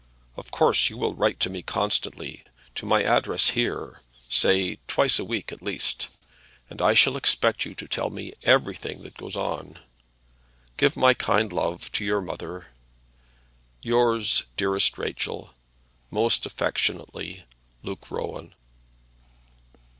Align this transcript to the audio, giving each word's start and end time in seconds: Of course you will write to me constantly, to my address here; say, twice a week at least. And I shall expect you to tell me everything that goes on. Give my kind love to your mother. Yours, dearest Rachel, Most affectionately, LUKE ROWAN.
Of 0.35 0.49
course 0.49 0.89
you 0.89 0.97
will 0.97 1.13
write 1.13 1.39
to 1.41 1.49
me 1.51 1.61
constantly, 1.61 2.43
to 2.73 2.87
my 2.87 3.03
address 3.03 3.49
here; 3.51 4.01
say, 4.29 4.79
twice 4.87 5.19
a 5.19 5.23
week 5.23 5.51
at 5.51 5.61
least. 5.61 6.07
And 6.71 6.81
I 6.81 6.95
shall 6.95 7.15
expect 7.15 7.65
you 7.65 7.75
to 7.75 7.87
tell 7.87 8.09
me 8.09 8.33
everything 8.41 9.03
that 9.03 9.15
goes 9.15 9.35
on. 9.35 9.77
Give 10.75 10.95
my 10.97 11.13
kind 11.13 11.53
love 11.53 11.91
to 11.91 12.03
your 12.03 12.19
mother. 12.21 12.69
Yours, 13.83 14.45
dearest 14.57 14.97
Rachel, 14.97 15.53
Most 16.09 16.47
affectionately, 16.47 17.45
LUKE 17.83 18.09
ROWAN. 18.09 18.55